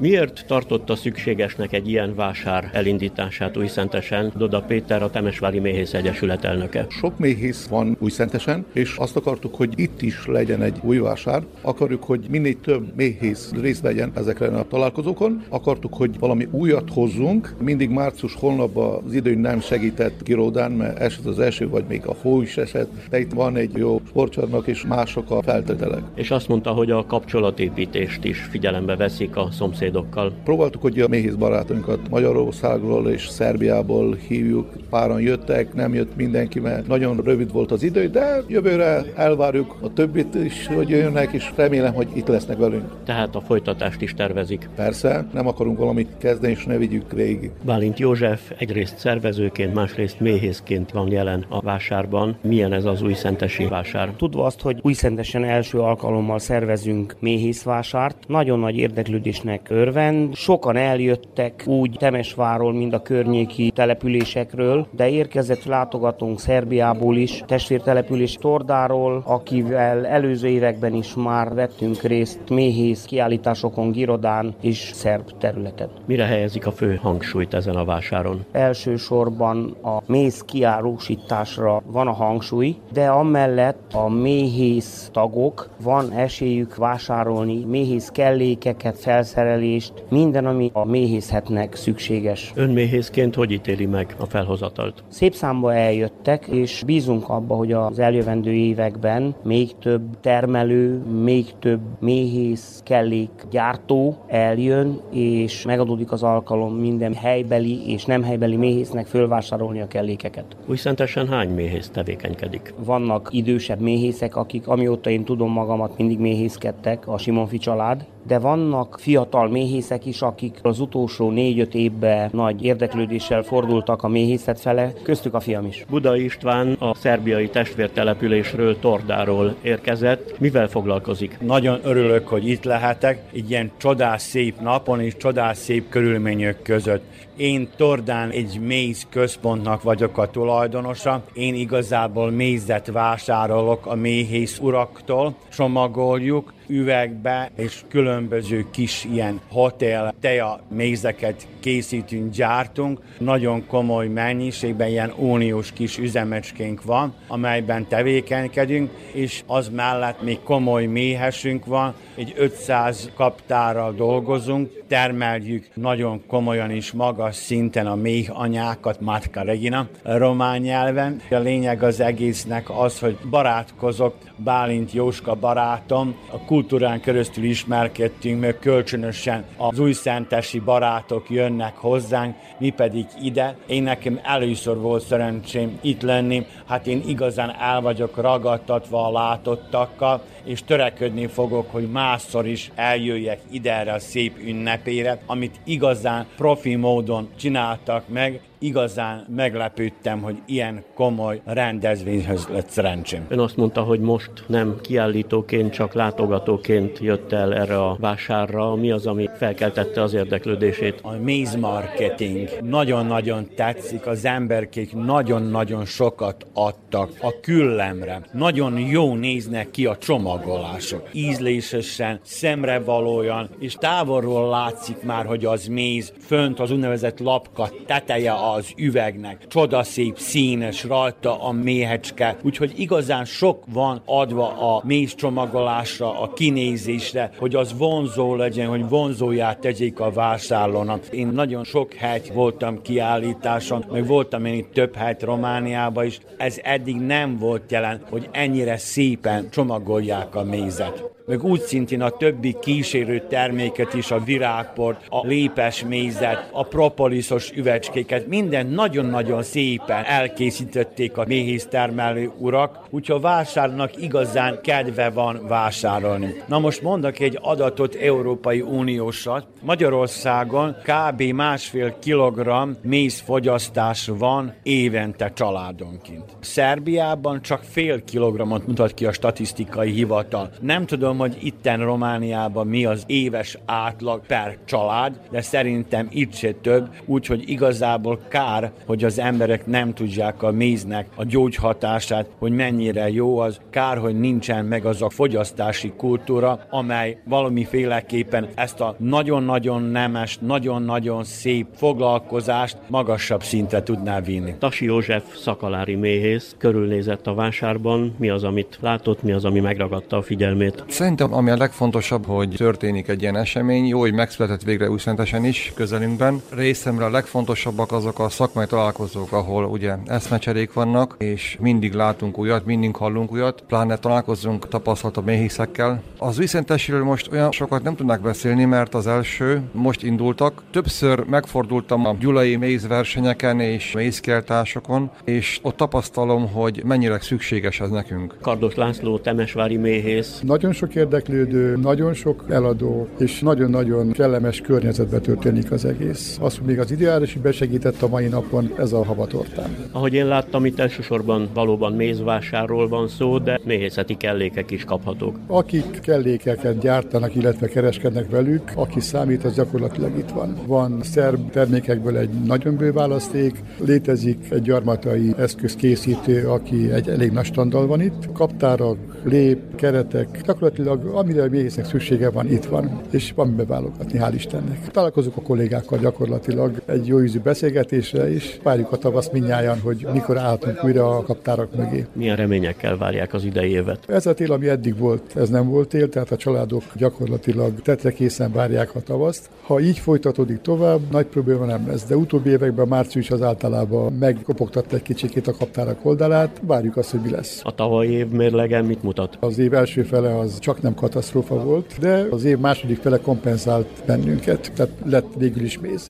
[0.01, 4.33] Miért tartotta szükségesnek egy ilyen vásár elindítását Újszentesen?
[4.37, 6.87] Doda Péter, a Temesvári Méhész Egyesület elnöke.
[6.89, 11.43] Sok méhész van Újszentesen, és azt akartuk, hogy itt is legyen egy új vásár.
[11.61, 15.45] Akarjuk, hogy minél több méhész részt vegyen ezekre a találkozókon.
[15.49, 17.55] Akartuk, hogy valami újat hozzunk.
[17.59, 22.17] Mindig március hónapban az idő nem segített Kiródán, mert esett az eső, vagy még a
[22.21, 22.91] hó is esett.
[23.11, 26.03] De itt van egy jó sportcsarnok, és mások a feltételek.
[26.15, 30.33] És azt mondta, hogy a kapcsolatépítést is figyelembe veszik a szomszéd szomszédokkal.
[30.45, 34.67] Próbáltuk, hogy a méhész barátainkat Magyarországról és Szerbiából hívjuk.
[34.91, 39.93] Páran jöttek, nem jött mindenki, mert nagyon rövid volt az idő, de jövőre elvárjuk a
[39.93, 42.85] többit is, hogy jönnek, és remélem, hogy itt lesznek velünk.
[43.05, 44.69] Tehát a folytatást is tervezik.
[44.75, 47.51] Persze, nem akarunk valamit kezdeni, és ne vigyük végig.
[47.65, 52.37] Bálint József egyrészt szervezőként, másrészt méhészként van jelen a vásárban.
[52.43, 54.13] Milyen ez az új szentesi vásár?
[54.17, 60.35] Tudva azt, hogy újszentesen első alkalommal szervezünk méhészvásárt, nagyon nagy érdeklődésnek örvend.
[60.35, 69.23] Sokan eljöttek úgy Temesváról, mind a környéki településekről, de érkezett látogatónk Szerbiából is, testvértelepülés Tordáról,
[69.27, 75.89] akivel előző években is már vettünk részt méhész kiállításokon Girodán és szerb területen.
[76.07, 78.45] Mire helyezik a fő hangsúlyt ezen a vásáron?
[78.53, 87.65] Elsősorban a méz kiárusításra van a hangsúly, de amellett a méhész tagok van esélyük vásárolni
[87.65, 89.60] méhész kellékeket, felszerelést,
[90.09, 92.53] minden, ami a méhészetnek szükséges.
[92.55, 95.05] Ön méhészként hogy ítéli meg a felhozatalt?
[95.09, 101.81] Szép számba eljöttek, és bízunk abba, hogy az eljövendő években még több termelő, még több
[101.99, 109.81] méhész kellék gyártó eljön, és megadódik az alkalom minden helybeli és nem helybeli méhésznek fölvásárolni
[109.81, 110.57] a kellékeket.
[110.67, 112.75] Újszentesen hány méhész tevékenykedik?
[112.85, 118.99] Vannak idősebb méhészek, akik amióta én tudom magamat mindig méhészkedtek, a Simonfi család, de vannak
[119.01, 125.35] fiatal méhészek is, akik az utolsó négy-öt évben nagy érdeklődéssel fordultak a méhészet fele, köztük
[125.35, 125.85] a fiam is.
[125.91, 130.39] Buda István a szerbiai testvértelepülésről, Tordáról érkezett.
[130.39, 131.39] Mivel foglalkozik?
[131.41, 137.05] Nagyon örülök, hogy itt lehetek, egy ilyen csodás szép napon és csodás szép körülmények között.
[137.41, 141.23] Én Tordán egy méz központnak vagyok a tulajdonosa.
[141.33, 150.61] Én igazából mézet vásárolok a méhész uraktól, csomagoljuk üvegbe, és különböző kis ilyen hotel teja
[150.69, 153.01] mézeket készítünk, gyártunk.
[153.19, 160.87] Nagyon komoly mennyiségben ilyen uniós kis üzemecskénk van, amelyben tevékenykedünk, és az mellett még komoly
[160.87, 169.01] méhesünk van, egy 500 kaptárral dolgozunk, termeljük nagyon komolyan is magas szinten a méh anyákat,
[169.01, 171.21] Matka Regina román nyelven.
[171.31, 178.59] A lényeg az egésznek az, hogy barátkozok, Bálint Jóska barátom, a kultúrán keresztül ismerkedtünk, meg
[178.59, 183.57] kölcsönösen az újszentesi barátok jönnek hozzánk, mi pedig ide.
[183.67, 190.23] Én nekem először volt szerencsém itt lenni, hát én igazán el vagyok ragadtatva a látottakkal,
[190.45, 196.75] és törekedni fogok, hogy másszor is eljöjjek ide erre a szép ünnepére, amit igazán profi
[196.75, 203.27] módon csináltak meg, igazán meglepődtem, hogy ilyen komoly rendezvényhez lett szerencsém.
[203.29, 208.75] Ön azt mondta, hogy most nem kiállítóként, csak látogatóként jött el erre a vásárra.
[208.75, 211.01] Mi az, ami felkeltette az érdeklődését?
[211.03, 218.21] A méz marketing nagyon-nagyon tetszik, az emberkék nagyon-nagyon sokat adtak a küllemre.
[218.33, 221.09] Nagyon jó néznek ki a csomagolások.
[221.13, 228.73] Ízlésesen, szemrevalóan, és távolról látszik már, hogy az méz fönt az úgynevezett lapka teteje az
[228.77, 229.47] üvegnek.
[229.47, 237.31] Csodaszép, színes rajta a méhecske, úgyhogy igazán sok van adva a méz csomagolásra, a kinézésre,
[237.39, 241.07] hogy az vonzó legyen, hogy vonzóját tegyék a vásárlónak.
[241.07, 246.21] Én nagyon sok helyt voltam kiállításon, meg voltam én itt több helyt Romániában is.
[246.37, 252.11] Ez eddig nem volt jelen, hogy ennyire szépen csomagolják a mézet meg úgy szintén a
[252.11, 260.05] többi kísérő terméket is, a virágport, a lépes mézet, a propoliszos üvecskéket, minden nagyon-nagyon szépen
[260.05, 266.35] elkészítették a méhésztermelő urak, úgyhogy a vásárnak igazán kedve van vásárolni.
[266.47, 269.47] Na most mondok egy adatot Európai Uniósat.
[269.63, 271.23] Magyarországon kb.
[271.23, 276.25] másfél kilogramm mézfogyasztás van évente családonként.
[276.41, 280.51] Szerbiában csak fél kilogrammot mutat ki a statisztikai hivatal.
[280.61, 286.53] Nem tudom, hogy itten Romániában mi az éves átlag per család, de szerintem itt se
[286.53, 293.11] több, úgyhogy igazából kár, hogy az emberek nem tudják a méznek a gyógyhatását, hogy mennyire
[293.11, 299.83] jó az, kár, hogy nincsen meg az a fogyasztási kultúra, amely valamiféleképpen ezt a nagyon-nagyon
[299.83, 304.55] nemes, nagyon-nagyon szép foglalkozást magasabb szintre tudná vinni.
[304.59, 310.17] Tasi József szakalári méhész körülnézett a vásárban, mi az, amit látott, mi az, ami megragadta
[310.17, 310.85] a figyelmét.
[311.01, 315.73] Szerintem ami a legfontosabb, hogy történik egy ilyen esemény, jó, hogy megszületett végre újszentesen is
[315.75, 316.43] közelünkben.
[316.51, 322.65] Részemre a legfontosabbak azok a szakmai találkozók, ahol ugye eszmecserék vannak, és mindig látunk újat,
[322.65, 326.03] mindig hallunk újat, pláne találkozunk tapasztalatabb méhészekkel.
[326.19, 330.63] Az újszentesről most olyan sokat nem tudnak beszélni, mert az első most indultak.
[330.71, 338.37] Többször megfordultam a gyulai mézversenyeken és mézkeltásokon, és ott tapasztalom, hogy mennyire szükséges ez nekünk.
[338.41, 340.41] Kardos László, Temesvári méhész.
[340.43, 346.39] Nagyon sok érdeklődő, nagyon sok eladó, és nagyon-nagyon kellemes környezetbe történik az egész.
[346.41, 349.77] Az, hogy még az időjárás is besegített a mai napon, ez a havatortán.
[349.93, 355.37] Ahogy én láttam, itt elsősorban valóban mézvásárról van szó, de méhészeti kellékek is kaphatók.
[355.47, 360.57] Akik kellékeket gyártanak, illetve kereskednek velük, aki számít, az gyakorlatilag itt van.
[360.67, 367.45] Van szerb termékekből egy nagyon bő választék, létezik egy gyarmatai eszközkészítő, aki egy elég nagy
[367.45, 368.33] standal van itt.
[368.33, 374.19] Kaptárak, lép, keretek, gyakorlatilag amire a méhésznek szüksége van, itt van, és van mibe válogatni,
[374.19, 374.91] hál' Istennek.
[374.91, 380.39] Találkozunk a kollégákkal gyakorlatilag egy jó ízű beszélgetésre, és várjuk a tavasz minnyáján, hogy mikor
[380.39, 382.07] állhatunk újra a kaptárak mögé.
[382.13, 383.99] Milyen reményekkel várják az idei évet?
[384.09, 388.13] Ez a tél, ami eddig volt, ez nem volt tél, tehát a családok gyakorlatilag tetre
[388.13, 389.51] készen várják a tavaszt.
[389.63, 394.97] Ha így folytatódik tovább, nagy probléma nem lesz, de utóbbi években március az általában megkopogtatta
[394.97, 397.61] egy kicsikét a kaptárak oldalát, várjuk azt, hogy mi lesz.
[397.65, 399.37] A tavalyi év mérlegen mit mutat?
[399.41, 404.03] Az év első fele az csak nem katasztrófa volt, de az év második fele kompenzált
[404.07, 406.07] bennünket, tehát lett végül is méz.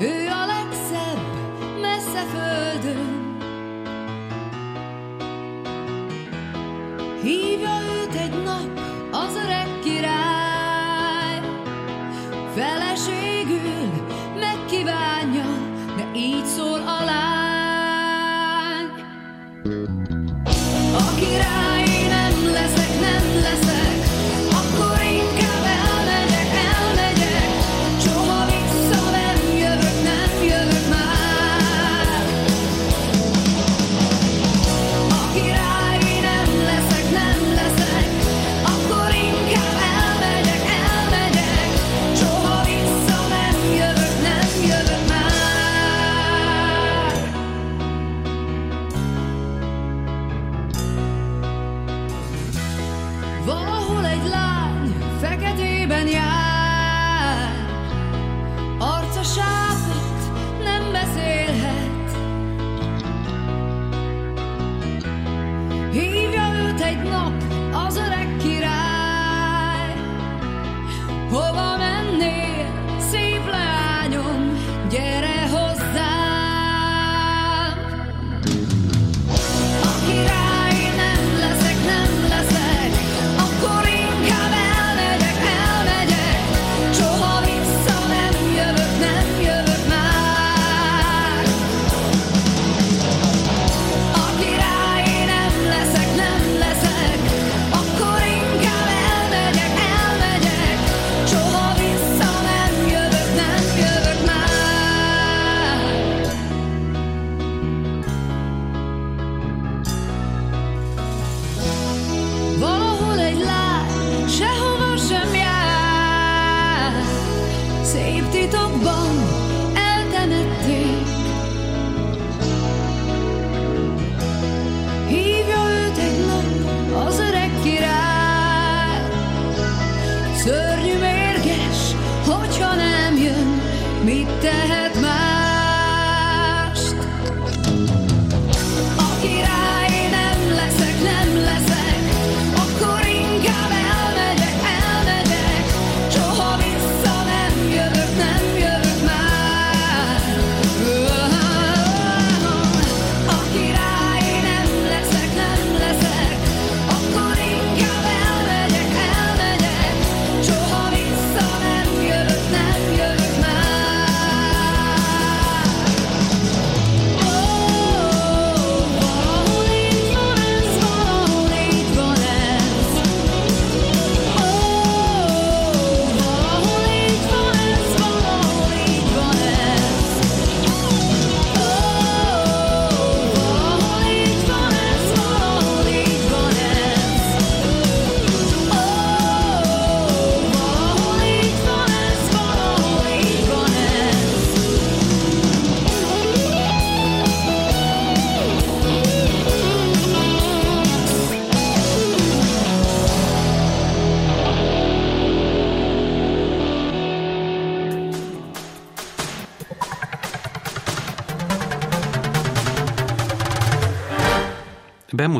[0.00, 1.20] Ő a legszebb
[1.80, 3.17] messze földön.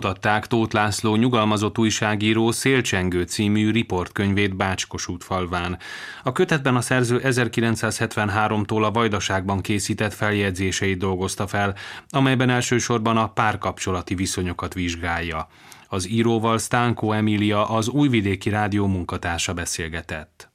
[0.08, 5.78] Bemutatták Tóth László nyugalmazott újságíró Szélcsengő című riportkönyvét Bácskosút falván.
[6.22, 11.74] A kötetben a szerző 1973-tól a Vajdaságban készített feljegyzéseit dolgozta fel,
[12.10, 15.48] amelyben elsősorban a párkapcsolati viszonyokat vizsgálja.
[15.88, 20.50] Az íróval Stánko Emília az Újvidéki Rádió munkatársa beszélgetett.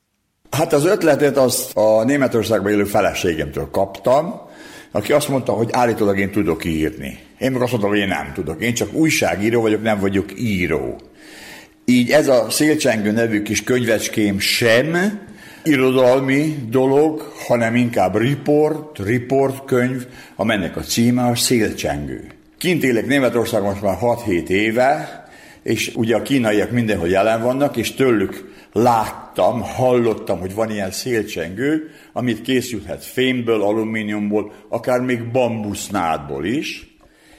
[0.50, 4.42] Hát az ötletet azt a Németországban élő feleségemtől kaptam,
[4.92, 7.20] aki azt mondta, hogy állítólag én tudok írni.
[7.44, 8.62] Én meg azt mondtam, hogy én nem tudok.
[8.62, 11.02] Én csak újságíró vagyok, nem vagyok író.
[11.86, 15.20] Így ez a Szélcsengő nevű kis könyvecském sem
[15.64, 22.28] irodalmi dolog, hanem inkább report, report könyv, amelynek a címe a Szélcsengő.
[22.58, 25.24] Kint élek Németországon most már 6-7 éve,
[25.64, 31.90] és ugye a kínaiak mindenhol jelen vannak, és tőlük láttam, hallottam, hogy van ilyen szélcsengő,
[32.14, 36.93] amit készülhet fémből, alumíniumból, akár még bambusznádból is,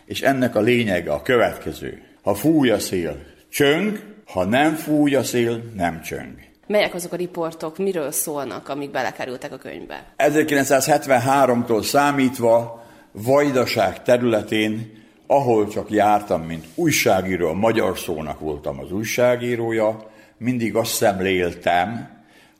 [0.06, 2.02] és ennek a lényege a következő.
[2.22, 3.16] Ha fúj a szél,
[3.48, 6.34] csöng, ha nem fúj a szél, nem csöng.
[6.66, 10.14] Melyek azok a riportok, miről szólnak, amik belekerültek a könyvbe?
[10.18, 20.10] 1973-tól számítva Vajdaság területén, ahol csak jártam, mint újságíró, a magyar szónak voltam az újságírója,
[20.38, 22.08] mindig azt szemléltem,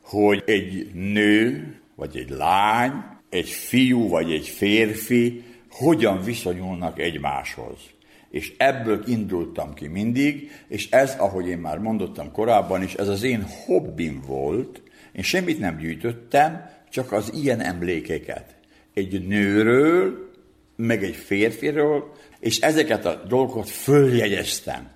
[0.01, 2.91] hogy egy nő, vagy egy lány,
[3.29, 5.43] egy fiú, vagy egy férfi
[5.77, 7.77] hogyan viszonyulnak egymáshoz.
[8.29, 13.23] És ebből indultam ki mindig, és ez, ahogy én már mondottam korábban is, ez az
[13.23, 14.81] én hobbim volt.
[15.11, 18.55] Én semmit nem gyűjtöttem, csak az ilyen emlékeket.
[18.93, 20.29] Egy nőről,
[20.75, 24.89] meg egy férfiről, és ezeket a dolgokat följegyeztem.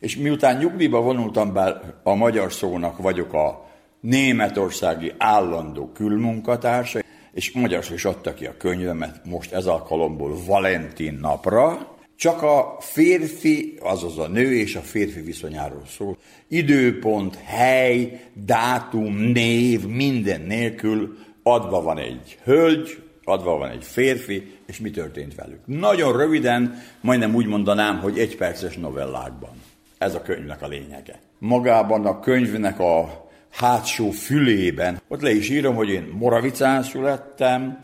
[0.00, 3.70] És miután nyugdíjba vonultam be a magyar szónak, vagyok a
[4.00, 7.00] németországi állandó külmunkatársa,
[7.36, 12.76] és magyar szó is adta ki a könyvemet most ez alkalomból Valentin napra, csak a
[12.80, 16.16] férfi, azaz a nő és a férfi viszonyáról szól.
[16.48, 24.80] Időpont, hely, dátum, név, minden nélkül adva van egy hölgy, adva van egy férfi, és
[24.80, 25.60] mi történt velük.
[25.64, 29.62] Nagyon röviden, majdnem úgy mondanám, hogy egyperces novellákban.
[29.98, 31.20] Ez a könyvnek a lényege.
[31.38, 33.25] Magában a könyvnek a
[33.56, 37.78] hátsó fülében, ott le is írom, hogy én Moravicán születtem,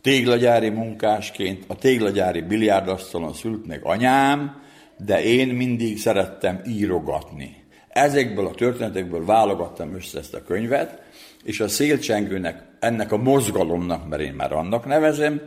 [0.00, 4.62] téglagyári munkásként, a téglagyári biliárdasztalon szült meg anyám,
[4.96, 7.64] de én mindig szerettem írogatni.
[7.88, 11.02] Ezekből a történetekből válogattam össze ezt a könyvet,
[11.44, 15.40] és a szélcsengőnek, ennek a mozgalomnak, mert én már annak nevezem,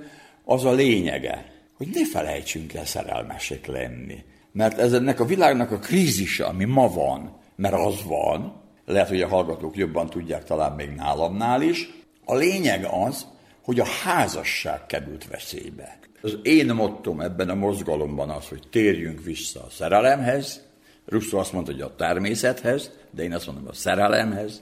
[0.44, 1.46] az a lényege,
[1.78, 4.24] hogy ne felejtsünk el szerelmesek lenni.
[4.52, 9.22] Mert ez ennek a világnak a krízise, ami ma van, mert az van, lehet, hogy
[9.22, 11.90] a hallgatók jobban tudják talán még nálamnál is,
[12.26, 13.26] a lényeg az,
[13.62, 16.00] hogy a házasság került veszélybe.
[16.22, 20.68] Az én mottom ebben a mozgalomban az, hogy térjünk vissza a szerelemhez,
[21.06, 24.62] Russo azt mondta, hogy a természethez, de én azt mondom, a szerelemhez,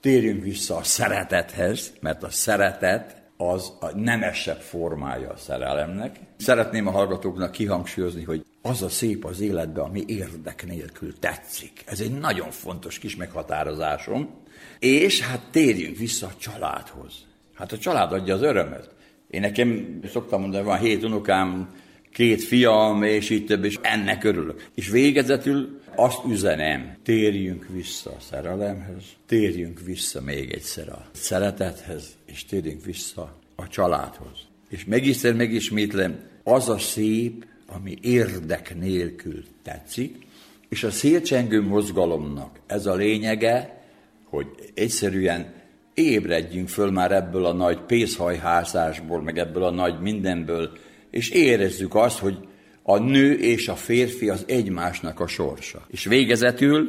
[0.00, 6.16] térjünk vissza a szeretethez, mert a szeretet az a nemesebb formája a szerelemnek.
[6.36, 11.82] Szeretném a hallgatóknak kihangsúlyozni, hogy az a szép az életben, ami érdek nélkül tetszik.
[11.86, 14.42] Ez egy nagyon fontos kis meghatározásom.
[14.78, 17.14] És hát térjünk vissza a családhoz.
[17.54, 18.94] Hát a család adja az örömet.
[19.30, 21.74] Én nekem szoktam mondani, van hét unokám,
[22.12, 24.68] két fiam, és így több, és ennek örülök.
[24.74, 32.44] És végezetül azt üzenem, térjünk vissza a szerelemhez, térjünk vissza még egyszer a szeretethez, és
[32.44, 34.38] térjünk vissza a családhoz.
[34.68, 40.26] És megiszer, megismétlem, az a szép, ami érdek nélkül tetszik,
[40.68, 43.82] és a szélcsengő mozgalomnak ez a lényege,
[44.24, 45.52] hogy egyszerűen
[45.94, 50.70] ébredjünk föl már ebből a nagy pészhajhászásból, meg ebből a nagy mindenből,
[51.10, 52.38] és érezzük azt, hogy
[52.86, 55.86] a nő és a férfi az egymásnak a sorsa.
[55.88, 56.88] És végezetül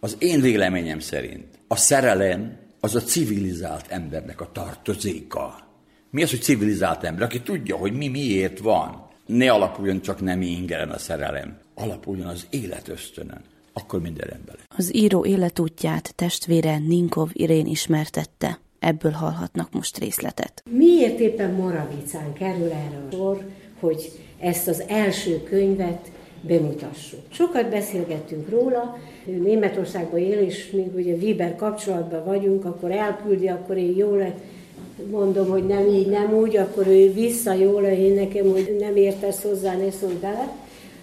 [0.00, 5.68] az én véleményem szerint a szerelem az a civilizált embernek a tartozéka.
[6.10, 7.22] Mi az, hogy civilizált ember?
[7.22, 9.08] Aki tudja, hogy mi miért van.
[9.26, 11.58] Ne alapuljon csak nem ingeren a szerelem.
[11.74, 13.40] Alapuljon az élet ösztönön.
[13.72, 14.78] Akkor minden rendben lesz.
[14.78, 18.58] Az író életútját testvére Ninkov Irén ismertette.
[18.78, 20.62] Ebből hallhatnak most részletet.
[20.70, 23.44] Miért éppen Moravicán kerül erre a sor,
[23.80, 26.10] hogy ezt az első könyvet
[26.40, 27.20] bemutassuk.
[27.28, 33.96] Sokat beszélgettünk róla, Németországban él, és még ugye Viber kapcsolatban vagyunk, akkor elküldi, akkor én
[33.96, 34.34] jól
[35.10, 39.42] mondom, hogy nem így, nem úgy, akkor ő vissza jól, én nekem, hogy nem értesz
[39.42, 40.48] hozzá, ne szólj bele.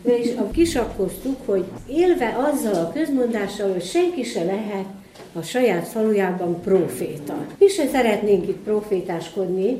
[0.04, 4.86] És a kisakkoztuk, hogy élve azzal a közmondással, hogy senki se lehet
[5.34, 7.46] a saját falujában proféta.
[7.60, 9.78] Mi se szeretnénk itt profétáskodni,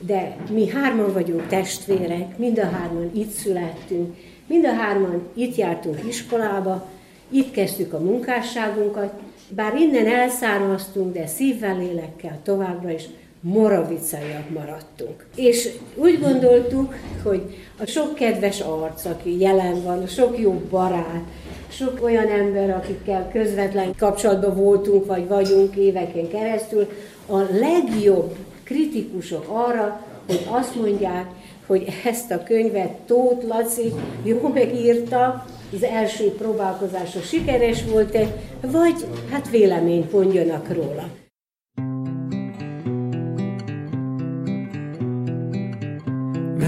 [0.00, 4.14] de mi hárman vagyunk testvérek, mind a hárman itt születtünk,
[4.48, 6.86] Mind a hárman itt jártunk iskolába,
[7.28, 9.12] itt kezdtük a munkásságunkat,
[9.48, 13.02] bár innen elszármaztunk, de szívvel, lélekkel továbbra is
[13.40, 15.26] moravicaiak maradtunk.
[15.34, 17.42] És úgy gondoltuk, hogy
[17.78, 21.22] a sok kedves arc, aki jelen van, a sok jó barát,
[21.68, 26.88] sok olyan ember, akikkel közvetlen kapcsolatban voltunk, vagy vagyunk éveken keresztül,
[27.26, 28.36] a legjobb
[28.68, 31.26] kritikusok arra, hogy azt mondják,
[31.66, 33.92] hogy ezt a könyvet Tóth Laci
[34.22, 41.08] jó megírta, az első próbálkozása sikeres volt-e, vagy hát véleményt mondjanak róla.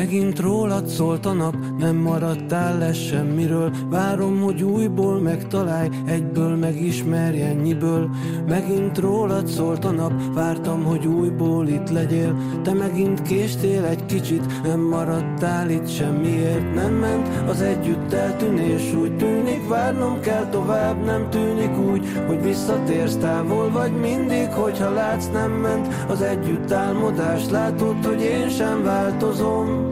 [0.00, 3.72] Megint rólad szólt a nap, nem maradtál le semmiről.
[3.90, 8.10] Várom, hogy újból megtalálj, egyből megismerj ennyiből.
[8.48, 12.36] Megint rólad szólt a nap, vártam, hogy újból itt legyél.
[12.62, 16.74] Te megint késtél egy kicsit, nem maradtál itt semmiért.
[16.74, 23.16] Nem ment az együtt eltűnés, úgy tűnik Várnom kell tovább, nem tűnik úgy, hogy visszatérsz
[23.16, 29.89] távol Vagy mindig, hogyha látsz, nem ment az együtt álmodás Látod, hogy én sem változom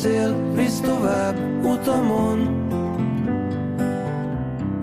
[0.00, 2.38] szél, visz tovább utamon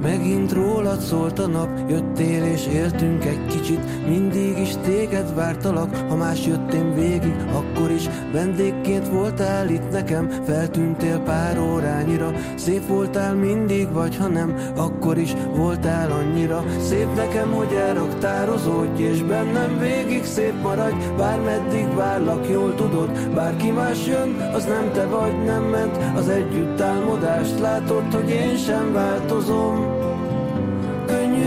[0.07, 4.07] Megint rólad szólt a nap, jöttél és éltünk egy kicsit.
[4.07, 8.09] Mindig is téged vártalak, ha más jöttem végig Akkor is.
[8.31, 12.31] Vendégként voltál itt nekem Feltűntél pár órányira.
[12.55, 16.63] Szép voltál mindig, vagy ha nem Akkor is voltál annyira.
[16.79, 20.95] Szép nekem, hogy elraktározódj És bennem végig szép maradj.
[21.17, 25.97] Bármeddig várlak, jól tudod Bárki más jön, az nem te vagy, nem ment.
[26.15, 29.96] Az együtt álmodást látod, hogy én sem változom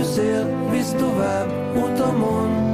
[0.03, 2.70] Szél, visz tovább utamon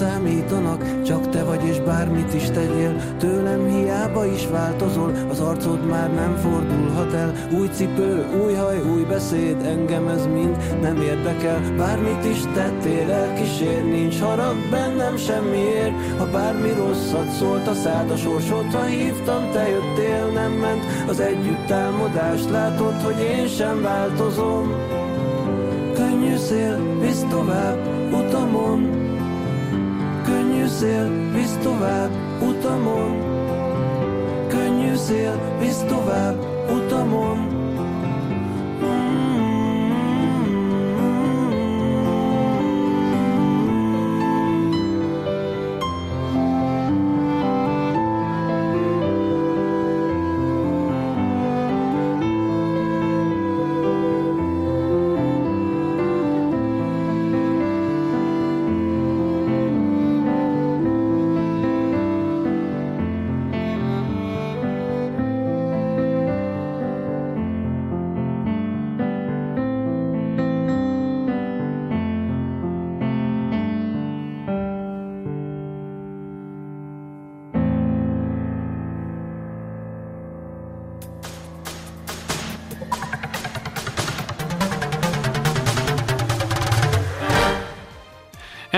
[0.00, 3.16] számítanak Csak te vagy és bármit is tegyél.
[3.18, 7.32] Tőlem hiába is változol Az arcod már nem fordulhat el.
[7.58, 11.60] Új cipő, új haj, új beszéd Engem ez mind nem érdekel.
[11.76, 16.18] Bármit is tettél, elkísér Nincs harag bennem semmiért.
[16.18, 20.84] Ha bármi rosszat szólt a szád A sorsod, ha hívtam, te jöttél Nem ment.
[21.08, 24.74] Az együtt álmodást Látod, hogy én sem változom.
[25.94, 27.78] Könnyű szél, visz tovább
[28.12, 29.08] utamon
[30.80, 32.10] szél, visz tovább
[32.42, 33.12] utamon.
[34.48, 36.38] Könnyű szél, visz tovább
[36.70, 37.49] utamon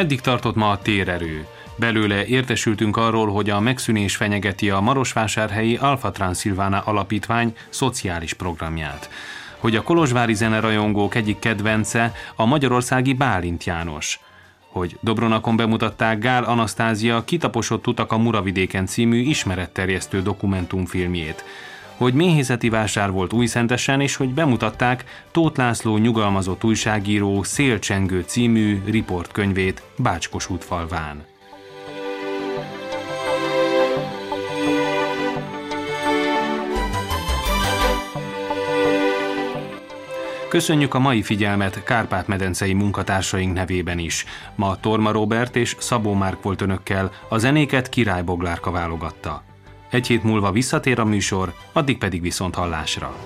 [0.03, 1.47] Eddig tartott ma a térerő.
[1.77, 9.11] Belőle értesültünk arról, hogy a megszűnés fenyegeti a Marosvásárhelyi Alfa Transilvana Alapítvány szociális programját.
[9.59, 14.21] Hogy a kolozsvári zenerajongók egyik kedvence a magyarországi Bálint János.
[14.69, 21.45] Hogy Dobronakon bemutatták Gál Anasztázia Kitaposott utak a Muravidéken című ismeretterjesztő dokumentumfilmjét
[21.97, 29.83] hogy méhészeti vásár volt Újszentesen, és hogy bemutatták Tóth László nyugalmazott újságíró Szélcsengő című riportkönyvét
[29.97, 31.31] Bácskos falván.
[40.53, 44.25] Köszönjük a mai figyelmet Kárpát-medencei munkatársaink nevében is.
[44.55, 49.43] Ma Torma Robert és Szabó Márk volt önökkel, a zenéket Király Boglárka válogatta.
[49.93, 53.17] Egy hét múlva visszatér a műsor, addig pedig viszont hallásra.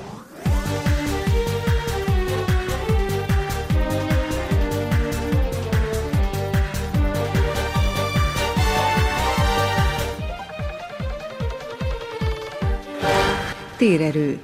[13.77, 14.39] Térerő.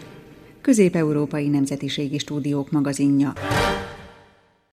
[0.61, 3.33] Közép-európai Nemzetiségi Stúdiók magazinja.